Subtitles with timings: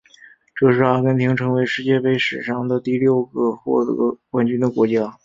[0.55, 3.93] 这是阿根廷成为世界杯史上的第六个获得
[4.31, 5.15] 冠军的国家。